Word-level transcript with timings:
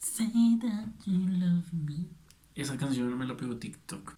Say 0.00 0.58
that 0.60 1.06
you 1.06 1.26
love 1.28 1.72
me. 1.72 2.06
Esa 2.54 2.76
canción 2.76 3.16
me 3.18 3.26
la 3.26 3.36
pegó 3.36 3.56
TikTok. 3.56 4.16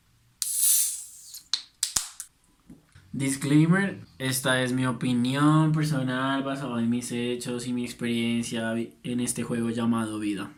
Disclaimer, 3.13 4.07
esta 4.19 4.63
es 4.63 4.73
mi 4.73 4.87
opinión 4.87 5.73
personal 5.73 6.43
basada 6.45 6.81
en 6.81 6.89
mis 6.89 7.11
hechos 7.11 7.67
y 7.67 7.73
mi 7.73 7.85
experiencia 7.85 8.75
en 9.03 9.21
este 9.21 9.43
juego 9.43 9.71
llamado 9.71 10.19
vida. 10.21 10.53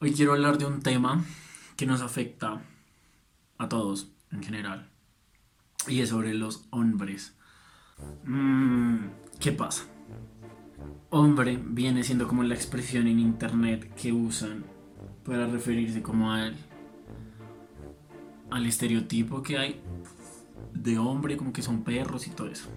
Hoy 0.00 0.12
quiero 0.12 0.32
hablar 0.32 0.58
de 0.58 0.66
un 0.66 0.82
tema 0.82 1.24
que 1.76 1.86
nos 1.86 2.02
afecta 2.02 2.62
a 3.56 3.68
todos 3.68 4.08
en 4.30 4.42
general 4.42 4.90
y 5.86 6.00
es 6.00 6.10
sobre 6.10 6.34
los 6.34 6.66
hombres. 6.70 7.34
Mm, 8.24 9.06
¿Qué 9.40 9.52
pasa? 9.52 9.84
Hombre 11.10 11.58
viene 11.62 12.04
siendo 12.04 12.28
como 12.28 12.42
la 12.42 12.54
expresión 12.54 13.06
en 13.06 13.18
internet 13.18 13.94
que 13.94 14.12
usan 14.12 14.64
para 15.24 15.46
referirse 15.46 16.02
como 16.02 16.32
al, 16.32 16.56
al 18.50 18.66
estereotipo 18.66 19.42
que 19.42 19.58
hay 19.58 19.80
de 20.72 20.98
hombre, 20.98 21.36
como 21.36 21.52
que 21.52 21.62
son 21.62 21.82
perros 21.82 22.26
y 22.26 22.30
todo 22.30 22.48
eso. 22.48 22.68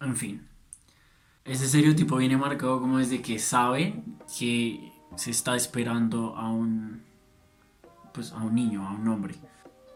En 0.00 0.16
fin. 0.16 0.46
Ese 1.44 1.66
estereotipo 1.66 2.16
viene 2.16 2.36
marcado 2.36 2.80
como 2.80 2.98
desde 2.98 3.20
que 3.20 3.38
sabe 3.38 4.02
que 4.38 4.92
se 5.16 5.30
está 5.30 5.56
esperando 5.56 6.36
a 6.36 6.50
un 6.50 7.02
pues 8.12 8.32
a 8.32 8.36
un 8.36 8.54
niño, 8.54 8.86
a 8.86 8.92
un 8.92 9.08
hombre. 9.08 9.34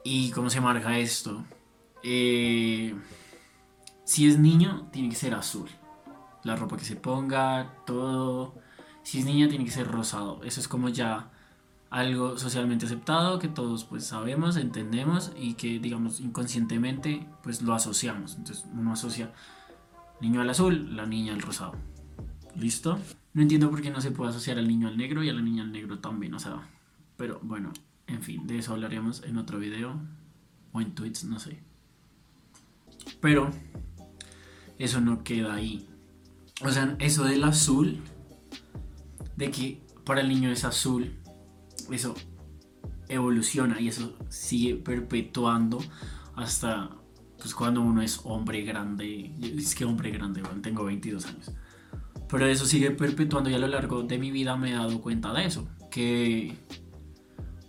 ¿Y 0.05 0.31
cómo 0.33 0.51
se 0.51 0.61
marca 0.61 0.99
esto? 0.99 1.45
Eh, 2.03 2.95
si 4.05 4.29
es 4.29 4.39
niño, 4.39 4.89
tiene 4.93 5.09
que 5.09 5.15
ser 5.15 5.35
azul. 5.35 5.69
La 6.45 6.57
ropa 6.57 6.77
que 6.77 6.85
se 6.85 6.97
ponga, 6.97 7.75
todo. 7.87 8.55
Si 9.03 9.21
es 9.21 9.25
niña, 9.25 9.49
tiene 9.49 9.65
que 9.65 9.71
ser 9.71 9.89
rosado. 9.89 10.43
Eso 10.45 10.61
es 10.61 10.69
como 10.69 10.89
ya 10.89 11.31
algo 11.91 12.37
socialmente 12.37 12.85
aceptado 12.87 13.39
que 13.39 13.49
todos 13.49 13.85
pues 13.85 14.05
sabemos, 14.05 14.57
entendemos 14.57 15.33
y 15.39 15.55
que 15.55 15.79
digamos 15.79 16.21
inconscientemente 16.21 17.27
pues 17.43 17.63
lo 17.63 17.75
asociamos. 17.75 18.37
Entonces 18.37 18.67
uno 18.73 18.93
asocia 18.93 19.33
niño 20.21 20.41
al 20.41 20.51
azul, 20.51 20.97
la 20.97 21.07
niña 21.07 21.33
al 21.33 21.41
rosado. 21.41 21.75
¿Listo? 22.55 22.99
No 23.33 23.43
entiendo 23.43 23.71
por 23.71 23.83
qué 23.83 23.91
no 23.91 24.01
se 24.01 24.11
puede 24.11 24.31
asociar 24.31 24.59
al 24.59 24.69
niño 24.69 24.89
al 24.89 24.97
negro 24.97 25.23
y 25.23 25.29
a 25.29 25.33
la 25.33 25.41
niña 25.41 25.63
al 25.63 25.73
negro 25.73 26.01
también, 26.01 26.35
o 26.35 26.39
sea, 26.39 26.69
pero 27.17 27.41
bueno, 27.43 27.73
en 28.07 28.23
fin, 28.23 28.47
de 28.47 28.59
eso 28.59 28.73
hablaremos 28.73 29.23
en 29.25 29.37
otro 29.37 29.59
video 29.59 30.01
o 30.73 30.81
en 30.81 30.95
tweets, 30.95 31.25
no 31.25 31.39
sé. 31.39 31.63
Pero 33.21 33.51
eso 34.79 35.01
no 35.01 35.23
queda 35.23 35.55
ahí. 35.55 35.89
O 36.65 36.71
sea, 36.71 36.97
eso 36.99 37.25
del 37.25 37.45
azul, 37.45 38.01
de 39.37 39.51
que 39.51 39.83
para 40.05 40.21
el 40.21 40.29
niño 40.29 40.51
es 40.51 40.65
azul, 40.65 41.19
eso 41.91 42.15
evoluciona 43.09 43.81
y 43.81 43.89
eso 43.89 44.17
sigue 44.29 44.75
perpetuando 44.75 45.79
hasta 46.35 46.91
pues 47.39 47.55
cuando 47.55 47.83
uno 47.83 48.03
es 48.03 48.21
hombre 48.25 48.63
grande. 48.63 49.33
Es 49.41 49.75
que 49.75 49.85
hombre 49.85 50.11
grande, 50.11 50.43
bueno, 50.43 50.61
tengo 50.61 50.85
22 50.85 51.27
años. 51.27 51.53
Pero 52.29 52.47
eso 52.47 52.67
sigue 52.67 52.91
perpetuando 52.91 53.49
y 53.49 53.55
a 53.55 53.59
lo 53.59 53.69
largo 53.69 54.03
de 54.03 54.19
mi 54.19 54.31
vida 54.31 54.57
me 54.57 54.71
he 54.71 54.75
dado 54.75 55.01
cuenta 55.01 55.33
de 55.33 55.47
eso. 55.47 55.69
Que 55.91 56.57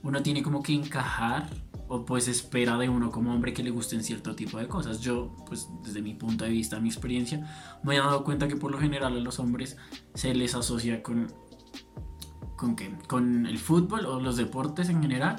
uno 0.02 0.22
tiene 0.24 0.42
como 0.42 0.64
que 0.64 0.74
encajar 0.74 1.50
o 1.90 2.06
pues 2.06 2.28
espera 2.28 2.78
de 2.78 2.88
uno 2.88 3.12
como 3.12 3.34
hombre 3.34 3.54
que 3.54 3.64
le 3.64 3.72
gusten 3.72 4.04
cierto 4.04 4.36
tipo 4.36 4.58
de 4.60 4.68
cosas. 4.68 5.02
Yo, 5.02 5.36
pues 5.46 5.70
desde 5.84 6.02
mi 6.02 6.14
punto 6.14 6.46
de 6.46 6.52
vista, 6.52 6.80
mi 6.80 6.88
experiencia, 6.88 7.46
me 7.84 7.96
he 7.96 8.00
dado 8.00 8.24
cuenta 8.24 8.48
que 8.48 8.56
por 8.56 8.72
lo 8.72 8.78
general 8.78 9.18
a 9.18 9.20
los 9.20 9.40
hombres 9.40 9.76
se 10.14 10.34
les 10.34 10.56
asocia 10.56 11.04
con 11.04 11.28
¿Con 12.60 12.76
qué? 12.76 12.94
Con 13.08 13.46
el 13.46 13.58
fútbol 13.58 14.06
o 14.06 14.20
los 14.20 14.36
deportes 14.36 14.90
en 14.90 15.02
general. 15.02 15.38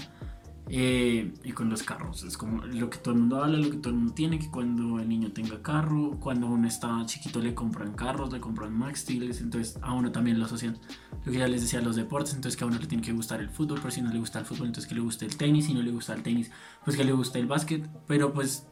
Eh, 0.73 1.35
y 1.43 1.51
con 1.51 1.69
los 1.69 1.83
carros. 1.83 2.23
Es 2.23 2.37
como 2.37 2.65
lo 2.65 2.89
que 2.89 2.99
todo 2.99 3.13
el 3.15 3.21
mundo 3.21 3.43
habla, 3.43 3.59
lo 3.59 3.71
que 3.71 3.79
todo 3.79 3.93
el 3.93 3.99
mundo 3.99 4.15
tiene, 4.15 4.39
que 4.39 4.49
cuando 4.53 5.01
el 5.01 5.09
niño 5.09 5.33
tenga 5.33 5.61
carro, 5.63 6.17
cuando 6.21 6.47
uno 6.47 6.69
está 6.69 7.05
chiquito 7.07 7.41
le 7.41 7.55
compran 7.57 7.95
carros, 7.95 8.33
le 8.33 8.39
compran 8.39 8.73
Max 8.79 9.05
entonces 9.11 9.77
a 9.83 9.93
uno 9.93 10.13
también 10.13 10.39
lo 10.39 10.45
asocian, 10.45 10.79
lo 11.25 11.33
que 11.33 11.39
ya 11.39 11.49
les 11.49 11.63
decía, 11.63 11.81
los 11.81 11.97
deportes, 11.97 12.35
entonces 12.35 12.57
que 12.57 12.63
a 12.63 12.69
uno 12.69 12.79
le 12.79 12.87
tiene 12.87 13.03
que 13.03 13.13
gustar 13.13 13.41
el 13.41 13.51
fútbol, 13.51 13.81
pero 13.81 13.91
si 13.91 14.01
no 14.01 14.13
le 14.13 14.21
gusta 14.21 14.39
el 14.39 14.45
fútbol, 14.45 14.69
entonces 14.69 14.89
que 14.89 14.95
le 14.95 15.01
guste 15.01 15.27
el 15.27 15.37
tenis, 15.37 15.67
si 15.67 15.75
no 15.75 15.83
le 15.83 15.91
gusta 15.91 16.15
el 16.15 16.23
tenis, 16.23 16.53
pues 16.85 16.97
que 16.97 17.03
le 17.03 17.13
guste 17.13 17.41
el 17.41 17.47
básquet, 17.47 17.89
pero 18.07 18.33
pues, 18.33 18.69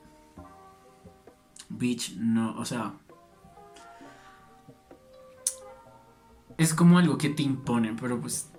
bitch, 1.68 2.14
no, 2.16 2.56
o 2.56 2.64
sea, 2.64 2.94
es 6.58 6.74
como 6.74 6.98
algo 6.98 7.18
que 7.18 7.30
te 7.30 7.42
imponen, 7.42 7.96
pero 7.96 8.20
pues... 8.20 8.52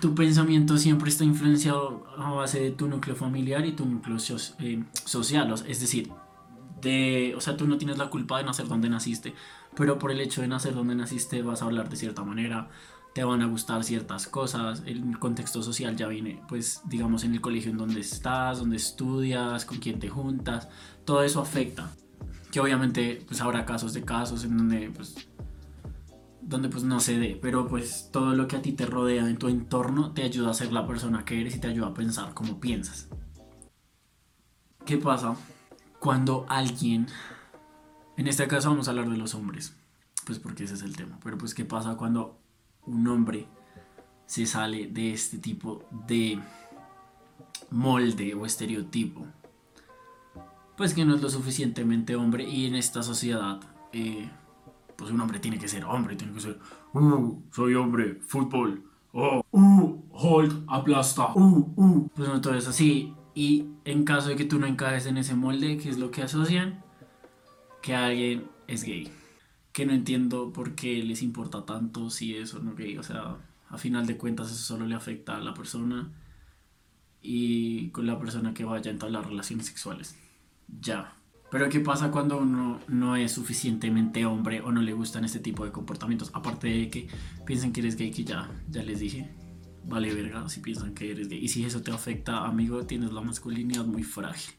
Tu 0.00 0.14
pensamiento 0.14 0.76
siempre 0.76 1.08
está 1.08 1.24
influenciado 1.24 2.06
a 2.18 2.30
base 2.32 2.60
de 2.60 2.70
tu 2.70 2.86
núcleo 2.86 3.16
familiar 3.16 3.64
y 3.64 3.72
tu 3.72 3.86
núcleo 3.86 4.16
eh, 4.58 4.84
social. 5.04 5.52
Es 5.66 5.80
decir, 5.80 6.10
de, 6.80 7.34
o 7.36 7.40
sea, 7.40 7.56
tú 7.56 7.66
no 7.66 7.78
tienes 7.78 7.98
la 7.98 8.10
culpa 8.10 8.38
de 8.38 8.44
nacer 8.44 8.68
donde 8.68 8.88
naciste, 8.88 9.34
pero 9.74 9.98
por 9.98 10.10
el 10.10 10.20
hecho 10.20 10.42
de 10.42 10.48
nacer 10.48 10.74
donde 10.74 10.94
naciste 10.94 11.42
vas 11.42 11.62
a 11.62 11.64
hablar 11.64 11.88
de 11.88 11.96
cierta 11.96 12.22
manera, 12.24 12.68
te 13.14 13.24
van 13.24 13.40
a 13.40 13.46
gustar 13.46 13.82
ciertas 13.82 14.26
cosas, 14.26 14.82
el 14.84 15.18
contexto 15.18 15.62
social 15.62 15.96
ya 15.96 16.06
viene, 16.06 16.42
pues 16.48 16.82
digamos, 16.84 17.24
en 17.24 17.32
el 17.32 17.40
colegio 17.40 17.70
en 17.70 17.78
donde 17.78 18.00
estás, 18.00 18.58
donde 18.58 18.76
estudias, 18.76 19.64
con 19.64 19.78
quién 19.78 19.98
te 19.98 20.10
juntas, 20.10 20.68
todo 21.06 21.22
eso 21.22 21.40
afecta 21.40 21.90
que 22.56 22.60
obviamente 22.60 23.22
pues 23.26 23.40
habrá 23.40 23.64
casos 23.64 23.92
de 23.92 24.02
casos 24.02 24.44
en 24.44 24.56
donde 24.56 24.90
pues 24.90 25.14
donde 26.46 26.68
pues 26.68 26.84
no 26.84 27.00
se 27.00 27.18
dé, 27.18 27.38
pero 27.40 27.68
pues 27.68 28.10
todo 28.12 28.34
lo 28.34 28.46
que 28.46 28.56
a 28.56 28.62
ti 28.62 28.72
te 28.72 28.86
rodea 28.86 29.28
en 29.28 29.36
tu 29.36 29.48
entorno 29.48 30.12
te 30.12 30.22
ayuda 30.22 30.50
a 30.50 30.54
ser 30.54 30.72
la 30.72 30.86
persona 30.86 31.24
que 31.24 31.40
eres 31.40 31.56
y 31.56 31.60
te 31.60 31.68
ayuda 31.68 31.88
a 31.88 31.94
pensar 31.94 32.34
como 32.34 32.60
piensas. 32.60 33.08
¿Qué 34.84 34.96
pasa 34.96 35.36
cuando 35.98 36.46
alguien, 36.48 37.08
en 38.16 38.28
este 38.28 38.46
caso 38.46 38.70
vamos 38.70 38.86
a 38.86 38.92
hablar 38.92 39.10
de 39.10 39.16
los 39.16 39.34
hombres, 39.34 39.74
pues 40.24 40.38
porque 40.38 40.64
ese 40.64 40.74
es 40.74 40.82
el 40.82 40.96
tema, 40.96 41.18
pero 41.22 41.36
pues 41.36 41.54
qué 41.54 41.64
pasa 41.64 41.96
cuando 41.96 42.38
un 42.86 43.06
hombre 43.08 43.48
se 44.26 44.46
sale 44.46 44.86
de 44.86 45.12
este 45.12 45.38
tipo 45.38 45.84
de 46.06 46.38
molde 47.70 48.34
o 48.34 48.46
estereotipo 48.46 49.26
pues 50.76 50.92
que 50.94 51.04
no 51.04 51.14
es 51.14 51.22
lo 51.22 51.30
suficientemente 51.30 52.16
hombre 52.16 52.44
y 52.44 52.66
en 52.66 52.74
esta 52.74 53.02
sociedad 53.02 53.60
eh, 53.92 54.30
pues 54.96 55.10
un 55.10 55.20
hombre 55.20 55.38
tiene 55.38 55.58
que 55.58 55.68
ser 55.68 55.84
hombre, 55.84 56.16
tiene 56.16 56.32
que 56.32 56.40
ser, 56.40 56.58
uh, 56.94 57.42
soy 57.50 57.74
hombre, 57.74 58.20
fútbol, 58.26 58.84
oh, 59.12 59.42
uh, 59.50 60.04
hold, 60.10 60.64
aplasta, 60.68 61.34
uh, 61.34 61.72
uh. 61.76 62.08
Pues 62.14 62.28
no 62.28 62.40
todo 62.40 62.54
es 62.54 62.66
así. 62.66 63.14
Y 63.34 63.66
en 63.84 64.04
caso 64.04 64.30
de 64.30 64.36
que 64.36 64.46
tú 64.46 64.58
no 64.58 64.66
encajes 64.66 65.04
en 65.06 65.18
ese 65.18 65.34
molde, 65.34 65.76
¿qué 65.76 65.90
es 65.90 65.98
lo 65.98 66.10
que 66.10 66.22
asocian? 66.22 66.82
Que 67.82 67.94
alguien 67.94 68.48
es 68.66 68.82
gay. 68.82 69.12
Que 69.72 69.84
no 69.84 69.92
entiendo 69.92 70.54
por 70.54 70.74
qué 70.74 71.02
les 71.02 71.22
importa 71.22 71.66
tanto 71.66 72.08
si 72.08 72.34
es 72.34 72.54
o 72.54 72.60
no 72.60 72.74
gay. 72.74 72.96
O 72.96 73.02
sea, 73.02 73.36
a 73.68 73.76
final 73.76 74.06
de 74.06 74.16
cuentas 74.16 74.50
eso 74.50 74.64
solo 74.64 74.86
le 74.86 74.94
afecta 74.94 75.36
a 75.36 75.40
la 75.40 75.52
persona 75.52 76.10
y 77.20 77.90
con 77.90 78.06
la 78.06 78.18
persona 78.18 78.54
que 78.54 78.64
vaya 78.64 78.90
a 78.90 78.94
entablar 78.94 79.26
relaciones 79.26 79.66
sexuales 79.66 80.16
ya. 80.80 81.15
Pero 81.50 81.68
¿qué 81.68 81.80
pasa 81.80 82.10
cuando 82.10 82.38
uno 82.38 82.80
no 82.88 83.14
es 83.14 83.32
suficientemente 83.32 84.26
hombre 84.26 84.60
o 84.60 84.72
no 84.72 84.82
le 84.82 84.92
gustan 84.92 85.24
este 85.24 85.38
tipo 85.38 85.64
de 85.64 85.70
comportamientos? 85.70 86.30
Aparte 86.34 86.66
de 86.66 86.90
que 86.90 87.08
piensen 87.44 87.72
que 87.72 87.80
eres 87.80 87.96
gay, 87.96 88.10
que 88.10 88.24
ya, 88.24 88.50
ya 88.68 88.82
les 88.82 88.98
dije, 88.98 89.32
vale 89.84 90.12
verga 90.12 90.48
si 90.48 90.60
piensan 90.60 90.92
que 90.92 91.12
eres 91.12 91.28
gay. 91.28 91.38
Y 91.38 91.48
si 91.48 91.64
eso 91.64 91.82
te 91.82 91.92
afecta, 91.92 92.44
amigo, 92.44 92.84
tienes 92.84 93.12
la 93.12 93.20
masculinidad 93.20 93.84
muy 93.84 94.02
frágil. 94.02 94.54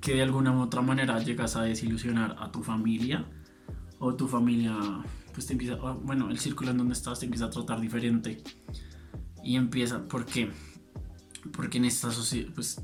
Que 0.00 0.14
de 0.14 0.22
alguna 0.22 0.52
u 0.52 0.60
otra 0.60 0.80
manera 0.80 1.18
llegas 1.18 1.56
a 1.56 1.62
desilusionar 1.62 2.36
a 2.38 2.52
tu 2.52 2.62
familia 2.62 3.26
o 3.98 4.14
tu 4.14 4.28
familia, 4.28 4.76
pues 5.34 5.46
te 5.46 5.52
empieza, 5.52 5.74
bueno, 5.74 6.30
el 6.30 6.38
círculo 6.38 6.70
en 6.70 6.78
donde 6.78 6.94
estás 6.94 7.18
te 7.18 7.26
empieza 7.26 7.46
a 7.46 7.50
tratar 7.50 7.80
diferente. 7.80 8.42
Y 9.42 9.56
empieza, 9.56 10.06
¿por 10.06 10.24
qué? 10.24 10.50
Porque 11.52 11.78
en 11.78 11.84
esta 11.84 12.10
pues 12.54 12.80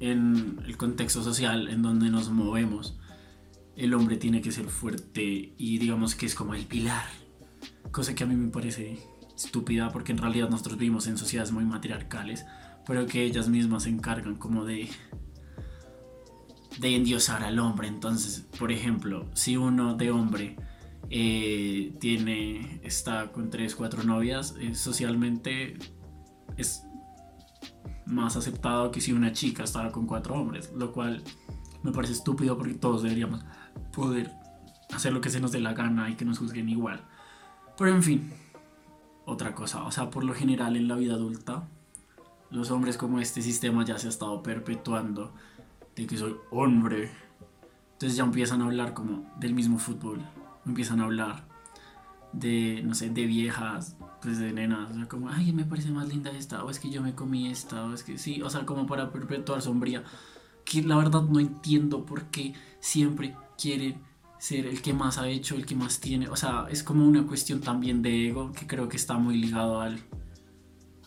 en 0.00 0.60
el 0.66 0.76
contexto 0.76 1.22
social 1.22 1.68
en 1.68 1.82
donde 1.82 2.10
nos 2.10 2.30
movemos, 2.30 2.98
el 3.76 3.94
hombre 3.94 4.16
tiene 4.16 4.40
que 4.40 4.52
ser 4.52 4.66
fuerte 4.66 5.54
y 5.56 5.78
digamos 5.78 6.14
que 6.14 6.26
es 6.26 6.34
como 6.34 6.54
el 6.54 6.66
pilar, 6.66 7.06
cosa 7.90 8.14
que 8.14 8.24
a 8.24 8.26
mí 8.26 8.34
me 8.34 8.50
parece 8.50 8.98
estúpida 9.36 9.90
porque 9.90 10.12
en 10.12 10.18
realidad 10.18 10.48
nosotros 10.48 10.78
vivimos 10.78 11.06
en 11.06 11.18
sociedades 11.18 11.52
muy 11.52 11.64
matriarcales, 11.64 12.44
pero 12.86 13.06
que 13.06 13.24
ellas 13.24 13.48
mismas 13.48 13.84
se 13.84 13.90
encargan 13.90 14.36
como 14.36 14.64
de 14.64 14.88
de 16.78 16.96
endiosar 16.96 17.42
al 17.44 17.58
hombre. 17.58 17.88
Entonces, 17.88 18.46
por 18.58 18.72
ejemplo, 18.72 19.28
si 19.34 19.56
uno 19.56 19.94
de 19.94 20.10
hombre 20.10 20.56
eh, 21.10 21.94
tiene 22.00 22.80
está 22.82 23.32
con 23.32 23.50
tres, 23.50 23.74
cuatro 23.74 24.02
novias, 24.02 24.54
eh, 24.60 24.74
socialmente 24.74 25.78
es 26.56 26.82
más 28.06 28.36
aceptado 28.36 28.90
que 28.90 29.00
si 29.00 29.12
una 29.12 29.32
chica 29.32 29.64
estaba 29.64 29.90
con 29.92 30.06
cuatro 30.06 30.34
hombres, 30.34 30.72
lo 30.74 30.92
cual 30.92 31.22
me 31.82 31.92
parece 31.92 32.14
estúpido 32.14 32.56
porque 32.56 32.74
todos 32.74 33.02
deberíamos 33.02 33.44
poder 33.94 34.30
hacer 34.92 35.12
lo 35.12 35.20
que 35.20 35.30
se 35.30 35.40
nos 35.40 35.52
dé 35.52 35.60
la 35.60 35.74
gana 35.74 36.10
y 36.10 36.14
que 36.14 36.24
nos 36.24 36.38
juzguen 36.38 36.68
igual. 36.68 37.00
Pero 37.76 37.90
en 37.90 38.02
fin, 38.02 38.32
otra 39.24 39.54
cosa, 39.54 39.84
o 39.84 39.90
sea, 39.90 40.10
por 40.10 40.24
lo 40.24 40.34
general 40.34 40.76
en 40.76 40.88
la 40.88 40.96
vida 40.96 41.14
adulta, 41.14 41.68
los 42.50 42.70
hombres 42.70 42.96
como 42.96 43.20
este 43.20 43.42
sistema 43.42 43.84
ya 43.84 43.98
se 43.98 44.06
ha 44.06 44.10
estado 44.10 44.42
perpetuando 44.42 45.32
de 45.96 46.06
que 46.06 46.16
soy 46.16 46.36
hombre. 46.50 47.10
Entonces 47.92 48.16
ya 48.16 48.24
empiezan 48.24 48.62
a 48.62 48.66
hablar 48.66 48.94
como 48.94 49.24
del 49.38 49.54
mismo 49.54 49.78
fútbol, 49.78 50.20
empiezan 50.66 51.00
a 51.00 51.04
hablar 51.04 51.44
de, 52.32 52.82
no 52.84 52.94
sé, 52.94 53.10
de 53.10 53.26
viejas, 53.26 53.96
pues 54.24 54.38
de 54.38 54.54
nenas, 54.54 54.90
o 54.90 54.94
sea, 54.94 55.06
como, 55.06 55.28
ay, 55.28 55.52
me 55.52 55.66
parece 55.66 55.90
más 55.90 56.08
linda 56.08 56.30
esta, 56.30 56.64
o 56.64 56.70
es 56.70 56.80
que 56.80 56.90
yo 56.90 57.02
me 57.02 57.14
comí 57.14 57.48
esta, 57.48 57.84
o 57.84 57.92
es 57.92 58.02
que 58.02 58.16
sí, 58.16 58.40
o 58.40 58.48
sea, 58.48 58.64
como 58.64 58.86
para 58.86 59.12
perpetuar 59.12 59.60
sombría, 59.60 60.02
que 60.64 60.82
la 60.82 60.96
verdad 60.96 61.22
no 61.24 61.38
entiendo 61.40 62.06
por 62.06 62.24
qué 62.30 62.54
siempre 62.80 63.36
quieren 63.60 64.00
ser 64.38 64.64
el 64.64 64.80
que 64.80 64.94
más 64.94 65.18
ha 65.18 65.28
hecho, 65.28 65.56
el 65.56 65.66
que 65.66 65.76
más 65.76 66.00
tiene, 66.00 66.28
o 66.28 66.36
sea, 66.36 66.66
es 66.70 66.82
como 66.82 67.06
una 67.06 67.26
cuestión 67.26 67.60
también 67.60 68.00
de 68.00 68.28
ego 68.28 68.50
que 68.52 68.66
creo 68.66 68.88
que 68.88 68.96
está 68.96 69.18
muy 69.18 69.36
ligado 69.36 69.82
al, 69.82 70.00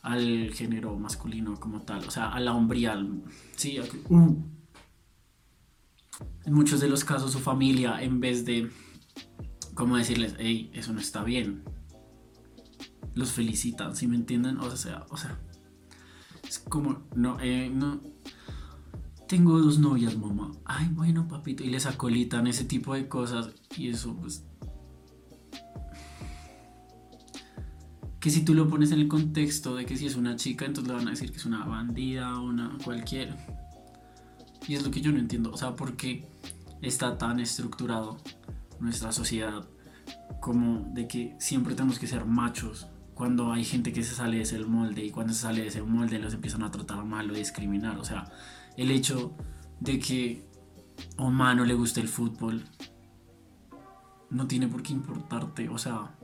al 0.03 0.53
género 0.53 0.95
masculino 0.95 1.59
como 1.59 1.81
tal, 1.81 2.07
o 2.07 2.11
sea, 2.11 2.31
a 2.31 2.39
la 2.39 2.53
hombría, 2.53 3.03
sí, 3.55 3.79
uh. 4.09 4.35
en 6.45 6.53
muchos 6.53 6.79
de 6.81 6.87
los 6.87 7.03
casos 7.03 7.31
su 7.31 7.39
familia, 7.39 7.99
en 7.99 8.19
vez 8.19 8.45
de 8.45 8.69
como 9.73 9.97
decirles, 9.97 10.35
hey, 10.37 10.69
eso 10.73 10.93
no 10.93 10.99
está 10.99 11.23
bien. 11.23 11.63
Los 13.17 13.31
felicitan, 13.31 13.95
¿sí 13.95 14.05
me 14.05 14.15
entienden? 14.15 14.59
O 14.59 14.69
sea, 14.75 15.07
o 15.09 15.17
sea, 15.17 15.39
es 16.47 16.59
como, 16.59 16.99
no, 17.15 17.39
eh, 17.41 17.67
no. 17.73 17.99
Tengo 19.27 19.59
dos 19.59 19.79
novias, 19.79 20.15
mamá. 20.15 20.51
Ay, 20.65 20.87
bueno, 20.91 21.27
papito. 21.27 21.63
Y 21.63 21.71
les 21.71 21.87
acolitan 21.87 22.45
ese 22.45 22.63
tipo 22.63 22.93
de 22.93 23.09
cosas. 23.09 23.49
Y 23.75 23.89
eso, 23.89 24.15
pues. 24.15 24.45
Que 28.19 28.29
si 28.29 28.45
tú 28.45 28.53
lo 28.53 28.69
pones 28.69 28.91
en 28.91 28.99
el 28.99 29.07
contexto 29.07 29.75
de 29.75 29.85
que 29.87 29.97
si 29.97 30.05
es 30.05 30.15
una 30.15 30.35
chica, 30.35 30.65
entonces 30.65 30.91
le 30.91 30.97
van 30.99 31.07
a 31.07 31.11
decir 31.11 31.31
que 31.31 31.37
es 31.37 31.45
una 31.45 31.65
bandida, 31.65 32.39
una 32.39 32.77
cualquiera. 32.85 33.35
Y 34.67 34.75
es 34.75 34.83
lo 34.83 34.91
que 34.91 35.01
yo 35.01 35.11
no 35.11 35.17
entiendo. 35.17 35.51
O 35.51 35.57
sea, 35.57 35.75
¿por 35.75 35.97
qué 35.97 36.29
está 36.83 37.17
tan 37.17 37.39
estructurado 37.39 38.17
nuestra 38.79 39.11
sociedad 39.11 39.67
como 40.39 40.87
de 40.93 41.07
que 41.07 41.35
siempre 41.39 41.73
tenemos 41.73 41.97
que 41.97 42.05
ser 42.05 42.25
machos 42.25 42.87
cuando 43.17 43.51
hay 43.51 43.65
gente 43.65 43.91
que 43.91 44.03
se 44.03 44.13
sale 44.13 44.37
de 44.37 44.43
ese 44.43 44.59
molde 44.59 45.03
y 45.03 45.09
cuando 45.09 45.33
se 45.33 45.41
sale 45.41 45.61
de 45.61 45.67
ese 45.69 45.81
molde 45.81 46.19
los 46.19 46.35
empiezan 46.35 46.61
a 46.61 46.69
tratar 46.69 47.03
mal 47.03 47.29
o 47.31 47.33
discriminar. 47.33 47.97
O 47.97 48.05
sea, 48.05 48.31
el 48.77 48.91
hecho 48.91 49.35
de 49.79 49.97
que 49.97 50.47
a 51.17 51.23
un 51.23 51.33
man 51.33 51.57
no 51.57 51.65
le 51.65 51.73
guste 51.73 51.99
el 51.99 52.07
fútbol 52.07 52.63
no 54.29 54.47
tiene 54.47 54.67
por 54.67 54.83
qué 54.83 54.93
importarte. 54.93 55.67
O 55.69 55.79
sea, 55.79 56.15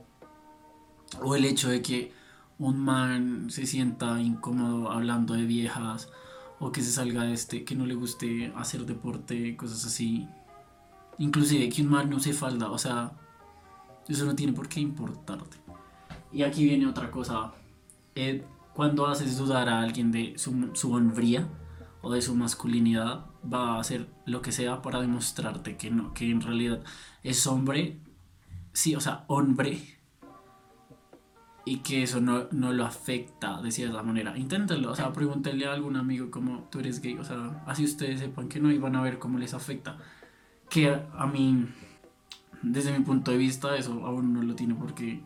o 1.20 1.34
el 1.34 1.44
hecho 1.44 1.68
de 1.68 1.82
que 1.82 2.12
un 2.58 2.78
man 2.78 3.50
se 3.50 3.66
sienta 3.66 4.20
incómodo 4.20 4.92
hablando 4.92 5.34
de 5.34 5.46
viejas 5.46 6.08
o 6.60 6.70
que 6.70 6.80
se 6.80 6.92
salga 6.92 7.24
de 7.24 7.32
este, 7.32 7.64
que 7.64 7.74
no 7.74 7.86
le 7.86 7.94
guste 7.94 8.52
hacer 8.56 8.86
deporte, 8.86 9.56
cosas 9.56 9.84
así. 9.84 10.28
Inclusive 11.18 11.68
que 11.70 11.82
un 11.82 11.88
man 11.88 12.08
no 12.08 12.18
use 12.18 12.32
falda, 12.32 12.70
o 12.70 12.78
sea, 12.78 13.12
eso 14.08 14.24
no 14.26 14.36
tiene 14.36 14.52
por 14.52 14.68
qué 14.68 14.78
importarte. 14.78 15.63
Y 16.34 16.42
aquí 16.42 16.64
viene 16.64 16.86
otra 16.86 17.10
cosa. 17.10 17.52
Eh, 18.16 18.44
cuando 18.74 19.06
haces 19.06 19.38
dudar 19.38 19.68
a 19.68 19.80
alguien 19.80 20.10
de 20.10 20.36
su, 20.36 20.70
su 20.74 20.92
hombría 20.92 21.48
o 22.02 22.12
de 22.12 22.20
su 22.20 22.34
masculinidad, 22.34 23.26
va 23.50 23.76
a 23.76 23.80
hacer 23.80 24.08
lo 24.26 24.42
que 24.42 24.50
sea 24.50 24.82
para 24.82 25.00
demostrarte 25.00 25.76
que 25.76 25.90
no, 25.90 26.12
que 26.12 26.30
en 26.30 26.40
realidad 26.40 26.82
es 27.22 27.46
hombre, 27.46 28.00
sí, 28.72 28.96
o 28.96 29.00
sea, 29.00 29.24
hombre, 29.28 29.80
y 31.64 31.78
que 31.78 32.02
eso 32.02 32.20
no, 32.20 32.48
no 32.50 32.72
lo 32.72 32.84
afecta 32.84 33.62
de 33.62 33.70
cierta 33.70 34.02
manera. 34.02 34.36
Inténtenlo, 34.36 34.90
o 34.90 34.96
sea, 34.96 35.12
pregúntenle 35.12 35.66
a 35.66 35.72
algún 35.72 35.96
amigo 35.96 36.30
como 36.30 36.64
tú 36.70 36.80
eres 36.80 37.00
gay, 37.00 37.16
o 37.16 37.24
sea, 37.24 37.62
así 37.66 37.84
ustedes 37.84 38.20
sepan 38.20 38.48
que 38.48 38.60
no 38.60 38.70
y 38.72 38.78
van 38.78 38.96
a 38.96 39.02
ver 39.02 39.18
cómo 39.18 39.38
les 39.38 39.54
afecta 39.54 39.98
que 40.68 40.88
a 40.90 41.26
mí, 41.26 41.66
desde 42.62 42.96
mi 42.96 43.04
punto 43.04 43.30
de 43.30 43.36
vista, 43.36 43.76
eso 43.76 44.04
aún 44.04 44.34
no 44.34 44.42
lo 44.42 44.54
tiene 44.56 44.74
porque 44.74 45.22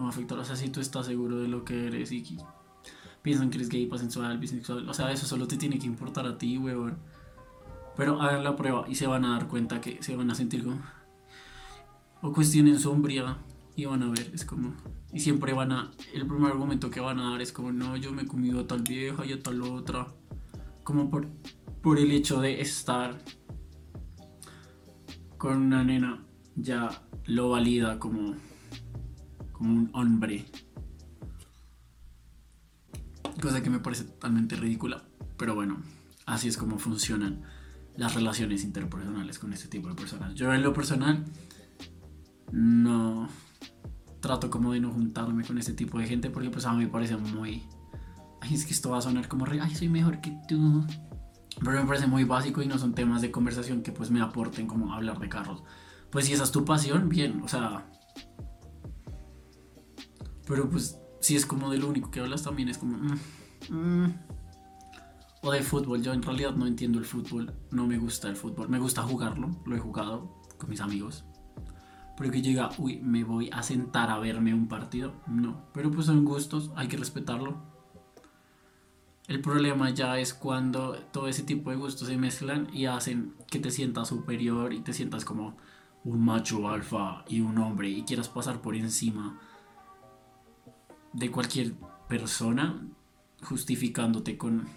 no 0.00 0.08
afectar. 0.08 0.38
O 0.38 0.44
sea, 0.44 0.56
si 0.56 0.68
tú 0.70 0.80
estás 0.80 1.06
seguro 1.06 1.38
de 1.38 1.48
lo 1.48 1.64
que 1.64 1.86
eres 1.86 2.10
y 2.12 2.38
piensan 3.22 3.50
que 3.50 3.58
eres 3.58 3.68
gay, 3.68 3.86
pasensual, 3.86 4.38
bisexual, 4.38 4.88
o 4.88 4.94
sea, 4.94 5.12
eso 5.12 5.26
solo 5.26 5.46
te 5.46 5.56
tiene 5.56 5.78
que 5.78 5.86
importar 5.86 6.26
a 6.26 6.38
ti, 6.38 6.58
weón. 6.58 6.98
Pero 7.96 8.20
hagan 8.20 8.44
la 8.44 8.56
prueba 8.56 8.86
y 8.88 8.94
se 8.94 9.06
van 9.06 9.24
a 9.24 9.32
dar 9.32 9.48
cuenta 9.48 9.80
que 9.80 10.02
se 10.02 10.16
van 10.16 10.30
a 10.30 10.34
sentir 10.34 10.64
como. 10.64 10.80
O 12.22 12.32
cuestionen 12.32 12.78
sombría 12.78 13.38
y 13.76 13.84
van 13.84 14.02
a 14.02 14.08
ver, 14.10 14.30
es 14.32 14.44
como. 14.44 14.74
Y 15.12 15.20
siempre 15.20 15.52
van 15.52 15.72
a. 15.72 15.90
El 16.14 16.26
primer 16.26 16.52
argumento 16.52 16.90
que 16.90 17.00
van 17.00 17.18
a 17.18 17.30
dar 17.30 17.42
es 17.42 17.52
como, 17.52 17.72
no, 17.72 17.96
yo 17.96 18.12
me 18.12 18.22
he 18.22 18.26
comido 18.26 18.60
a 18.60 18.66
tal 18.66 18.82
vieja 18.82 19.24
y 19.26 19.32
a 19.32 19.42
tal 19.42 19.60
otra. 19.62 20.06
Como 20.84 21.10
por, 21.10 21.28
por 21.82 21.98
el 21.98 22.10
hecho 22.10 22.40
de 22.40 22.60
estar 22.60 23.22
con 25.36 25.56
una 25.56 25.84
nena 25.84 26.22
ya 26.56 26.90
lo 27.26 27.50
valida 27.50 27.98
como, 27.98 28.34
como 29.60 29.74
un 29.74 29.90
hombre. 29.92 30.46
Cosa 33.42 33.62
que 33.62 33.68
me 33.68 33.78
parece 33.78 34.04
totalmente 34.04 34.56
ridícula. 34.56 35.04
Pero 35.36 35.54
bueno, 35.54 35.82
así 36.24 36.48
es 36.48 36.56
como 36.56 36.78
funcionan 36.78 37.42
las 37.94 38.14
relaciones 38.14 38.64
interpersonales 38.64 39.38
con 39.38 39.52
este 39.52 39.68
tipo 39.68 39.88
de 39.88 39.94
personas. 39.94 40.34
Yo 40.34 40.52
en 40.54 40.62
lo 40.62 40.72
personal 40.72 41.26
no 42.52 43.28
trato 44.20 44.48
como 44.50 44.72
de 44.72 44.80
no 44.80 44.92
juntarme 44.92 45.44
con 45.44 45.58
este 45.58 45.74
tipo 45.74 45.98
de 45.98 46.06
gente 46.06 46.30
porque 46.30 46.48
pues 46.48 46.64
a 46.64 46.72
mí 46.72 46.84
me 46.84 46.90
parece 46.90 47.18
muy... 47.18 47.62
Ay, 48.40 48.54
es 48.54 48.64
que 48.64 48.72
esto 48.72 48.88
va 48.88 48.98
a 48.98 49.02
sonar 49.02 49.28
como. 49.28 49.44
Ay, 49.44 49.74
soy 49.74 49.90
mejor 49.90 50.22
que 50.22 50.34
tú. 50.48 50.86
Pero 51.62 51.82
me 51.82 51.86
parece 51.86 52.06
muy 52.06 52.24
básico 52.24 52.62
y 52.62 52.66
no 52.66 52.78
son 52.78 52.94
temas 52.94 53.20
de 53.20 53.30
conversación 53.30 53.82
que 53.82 53.92
pues 53.92 54.10
me 54.10 54.22
aporten 54.22 54.66
como 54.66 54.94
hablar 54.94 55.18
de 55.18 55.28
carros. 55.28 55.62
Pues 56.10 56.24
si 56.24 56.32
esa 56.32 56.44
es 56.44 56.50
tu 56.50 56.64
pasión, 56.64 57.10
bien, 57.10 57.42
o 57.42 57.48
sea... 57.48 57.86
Pero 60.50 60.68
pues 60.68 60.98
si 61.20 61.36
es 61.36 61.46
como 61.46 61.70
de 61.70 61.78
lo 61.78 61.88
único 61.88 62.10
que 62.10 62.20
hablas 62.20 62.42
también 62.42 62.68
es 62.68 62.76
como... 62.76 62.98
Mm, 62.98 63.74
mm. 63.74 64.14
O 65.42 65.52
de 65.52 65.62
fútbol, 65.62 66.02
yo 66.02 66.12
en 66.12 66.22
realidad 66.22 66.54
no 66.54 66.66
entiendo 66.66 66.98
el 66.98 67.06
fútbol, 67.06 67.54
no 67.70 67.86
me 67.86 67.96
gusta 67.96 68.28
el 68.28 68.36
fútbol, 68.36 68.68
me 68.68 68.78
gusta 68.78 69.02
jugarlo, 69.02 69.56
lo 69.64 69.76
he 69.76 69.78
jugado 69.78 70.42
con 70.58 70.68
mis 70.68 70.82
amigos. 70.82 71.24
Pero 72.18 72.30
que 72.30 72.42
llega, 72.42 72.68
uy, 72.76 73.00
me 73.00 73.24
voy 73.24 73.48
a 73.50 73.62
sentar 73.62 74.10
a 74.10 74.18
verme 74.18 74.52
un 74.52 74.68
partido, 74.68 75.14
no. 75.26 75.62
Pero 75.72 75.90
pues 75.90 76.06
son 76.06 76.26
gustos, 76.26 76.70
hay 76.76 76.88
que 76.88 76.98
respetarlo 76.98 77.70
el 79.30 79.40
problema 79.40 79.90
ya 79.90 80.18
es 80.18 80.34
cuando 80.34 80.96
todo 81.12 81.28
ese 81.28 81.44
tipo 81.44 81.70
de 81.70 81.76
gustos 81.76 82.08
se 82.08 82.16
mezclan 82.16 82.66
y 82.72 82.86
hacen 82.86 83.36
que 83.46 83.60
te 83.60 83.70
sientas 83.70 84.08
superior 84.08 84.72
y 84.72 84.80
te 84.80 84.92
sientas 84.92 85.24
como 85.24 85.56
un 86.02 86.24
macho 86.24 86.68
alfa 86.68 87.24
y 87.28 87.40
un 87.40 87.56
hombre 87.58 87.88
y 87.88 88.02
quieras 88.02 88.28
pasar 88.28 88.60
por 88.60 88.74
encima 88.74 89.38
de 91.12 91.30
cualquier 91.30 91.74
persona 92.08 92.86
justificándote 93.42 94.36
con, 94.36 94.68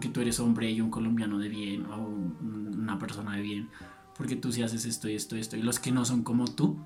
que 0.00 0.08
tú 0.08 0.20
eres 0.20 0.40
hombre 0.40 0.70
y 0.70 0.80
un 0.80 0.90
colombiano 0.90 1.38
de 1.38 1.48
bien 1.48 1.86
o 1.86 1.96
una 1.96 2.98
persona 2.98 3.36
de 3.36 3.42
bien 3.42 3.68
porque 4.16 4.36
tú 4.36 4.52
sí 4.52 4.62
haces 4.62 4.84
esto 4.84 5.08
y 5.08 5.14
esto 5.14 5.36
y 5.36 5.40
esto 5.40 5.56
y 5.56 5.62
los 5.62 5.78
que 5.78 5.92
no 5.92 6.04
son 6.04 6.22
como 6.22 6.46
tú 6.46 6.78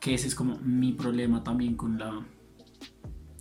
que 0.00 0.14
ese 0.14 0.28
es 0.28 0.34
como 0.34 0.56
mi 0.58 0.92
problema 0.92 1.44
también 1.44 1.74
con 1.74 1.98
la 1.98 2.24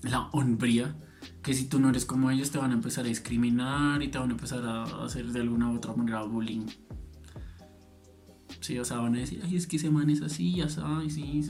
la 0.03 0.29
hombría 0.31 0.95
que 1.41 1.53
si 1.53 1.65
tú 1.65 1.79
no 1.79 1.89
eres 1.89 2.05
como 2.05 2.29
ellos 2.31 2.51
te 2.51 2.57
van 2.57 2.71
a 2.71 2.73
empezar 2.73 3.05
a 3.05 3.07
discriminar 3.07 4.01
y 4.01 4.09
te 4.09 4.17
van 4.17 4.29
a 4.29 4.33
empezar 4.33 4.65
a 4.65 4.83
hacer 5.03 5.27
de 5.27 5.41
alguna 5.41 5.71
u 5.71 5.77
otra 5.77 5.93
manera 5.93 6.23
bullying. 6.23 6.65
Sí, 8.67 8.77
o 8.79 8.83
sea, 8.83 8.97
van 8.97 9.15
a 9.15 9.19
decir, 9.19 9.39
ay, 9.45 9.55
es 9.55 9.65
que 9.65 9.77
ese 9.77 9.89
man 9.89 10.09
es 10.09 10.21
así, 10.21 10.55
ya 10.55 10.67
sabes, 10.67 11.13
sí, 11.13 11.41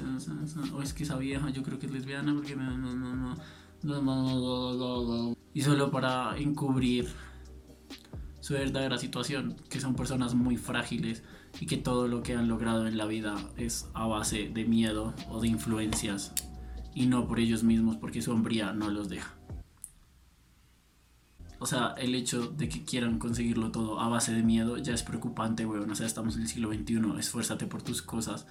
o 0.71 0.83
es 0.83 0.93
que 0.93 1.01
esa 1.01 1.17
vieja 1.17 1.49
yo 1.49 1.63
creo 1.63 1.79
que 1.79 1.87
es 1.87 1.91
lesbiana 1.91 2.31
porque 2.31 2.55
no, 2.55 2.77
no, 2.77 2.93
no, 2.93 3.15
no, 3.15 3.35
y 5.51 5.61
solo 5.63 5.89
para 5.89 6.37
encubrir 6.37 7.07
su 8.39 8.53
verdadera 8.53 8.99
situación, 8.99 9.55
que 9.67 9.79
son 9.79 9.95
personas 9.95 10.35
muy 10.35 10.57
frágiles 10.57 11.23
y 11.59 11.65
que 11.65 11.77
todo 11.77 12.07
lo 12.07 12.21
que 12.21 12.35
han 12.35 12.47
logrado 12.47 12.85
en 12.85 12.99
la 12.99 13.07
vida 13.07 13.35
es 13.57 13.89
a 13.95 14.05
base 14.05 14.49
de 14.49 14.65
miedo 14.65 15.15
o 15.31 15.41
de 15.41 15.47
influencias 15.47 16.35
y 16.93 17.07
no 17.07 17.27
por 17.27 17.39
ellos 17.39 17.63
mismos 17.63 17.97
porque 17.97 18.21
su 18.21 18.31
hombría 18.31 18.73
no 18.73 18.91
los 18.91 19.09
deja. 19.09 19.36
O 21.59 21.65
sea, 21.65 21.95
el 21.97 22.13
hecho 22.13 22.49
de 22.49 22.69
que 22.69 22.83
quieran 22.83 23.17
conseguirlo 23.17 23.71
todo 23.71 23.99
a 23.99 24.07
base 24.09 24.31
de 24.31 24.43
miedo 24.43 24.77
ya 24.77 24.93
es 24.93 25.03
preocupante, 25.03 25.65
weón. 25.65 25.89
O 25.89 25.95
sea, 25.95 26.05
estamos 26.05 26.35
en 26.35 26.43
el 26.43 26.47
siglo 26.47 26.71
XXI, 26.71 27.19
esfuérzate 27.19 27.65
por 27.65 27.81
tus 27.81 28.01
cosas. 28.01 28.45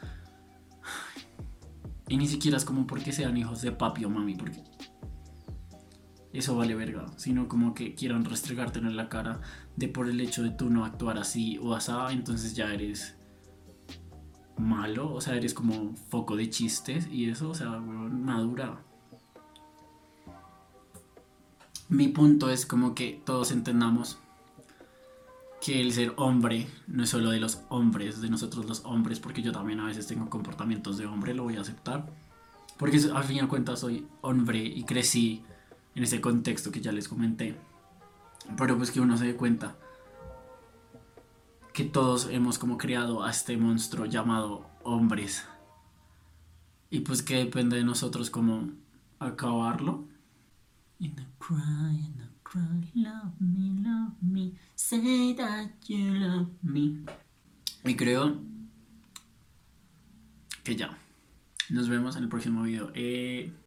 Y 2.09 2.17
ni 2.17 2.27
siquiera 2.27 2.57
es 2.57 2.65
como 2.65 2.87
porque 2.87 3.13
sean 3.13 3.37
hijos 3.37 3.63
de 3.63 3.73
papi 3.73 4.05
o 4.05 4.11
mami, 4.11 4.35
porque 4.35 4.63
eso 6.33 6.57
vale 6.57 6.75
verga, 6.75 7.07
sino 7.17 7.49
como 7.49 7.75
que 7.75 7.95
quieran 7.95 8.25
restregártelo 8.25 8.89
en 8.89 8.97
la 8.97 9.09
cara 9.09 9.41
de 9.77 9.89
por 9.89 10.09
el 10.09 10.21
hecho 10.21 10.43
de 10.43 10.51
tú 10.51 10.71
no 10.71 10.85
actuar 10.85 11.19
así 11.19 11.59
o 11.59 11.75
asá, 11.75 12.13
entonces 12.13 12.55
ya 12.55 12.73
eres 12.73 13.17
malo, 14.59 15.13
o 15.13 15.21
sea, 15.21 15.35
eres 15.35 15.55
como 15.55 15.97
foco 15.97 16.37
de 16.37 16.51
chistes 16.51 17.09
y 17.11 17.29
eso, 17.31 17.51
o 17.51 17.55
sea, 17.55 17.71
weón, 17.71 18.23
madura. 18.23 18.85
Mi 21.89 22.09
punto 22.09 22.51
es 22.51 22.67
como 22.67 22.95
que 22.95 23.21
todos 23.25 23.53
entendamos 23.53 24.19
que 25.61 25.81
el 25.81 25.93
ser 25.93 26.13
hombre 26.17 26.69
no 26.87 27.05
es 27.05 27.11
solo 27.11 27.31
de 27.31 27.41
los 27.41 27.61
hombres, 27.69 28.21
de 28.21 28.29
nosotros 28.29 28.67
los 28.67 28.85
hombres, 28.85 29.21
porque 29.21 29.43
yo 29.43 29.53
también 29.53 29.81
a 29.81 29.87
veces 29.87 30.07
tengo 30.07 30.29
comportamientos 30.29 30.99
de 30.99 31.07
hombre, 31.07 31.35
lo 31.35 31.45
voy 31.45 31.57
a 31.57 31.61
aceptar. 31.61 32.07
Porque 32.77 33.01
al 33.15 33.25
fin 33.25 33.37
y 33.37 33.41
al 33.41 33.49
cuentas 33.49 33.81
soy 33.81 34.07
hombre 34.21 34.59
y 34.59 34.85
crecí 34.85 35.43
en 35.95 36.03
ese 36.03 36.21
contexto 36.21 36.71
que 36.71 36.81
ya 36.81 36.93
les 36.93 37.09
comenté. 37.09 37.57
Pero 38.57 38.77
pues 38.77 38.91
que 38.91 39.01
uno 39.01 39.17
se 39.17 39.27
dé 39.27 39.37
cuenta 39.37 39.77
que 41.73 41.85
todos 41.85 42.29
hemos 42.31 42.59
como 42.59 42.79
creado 42.79 43.25
a 43.25 43.31
este 43.31 43.57
monstruo 43.57 44.07
llamado 44.07 44.67
hombres. 44.83 45.45
Y 46.91 47.01
pues 47.01 47.23
que 47.23 47.37
depende 47.37 47.77
de 47.77 47.85
nosotros 47.85 48.31
como 48.31 48.71
acabarlo. 49.19 50.05
In 50.99 51.15
the 51.15 51.25
cry, 51.39 51.91
in 51.91 52.15
the 52.17 52.29
cry, 52.43 52.63
love 52.95 53.33
me, 53.41 53.85
love 53.85 54.15
me, 54.23 54.55
say 54.75 55.35
that 55.35 55.71
you 55.87 56.15
love 56.15 56.49
me. 56.63 57.05
Y 57.85 57.95
creo 57.95 58.39
que 60.65 60.75
ya. 60.75 60.97
Nos 61.69 61.89
vemos 61.89 62.17
en 62.17 62.23
el 62.23 62.29
próximo 62.29 62.63
video. 62.63 62.91
Eh, 62.95 63.53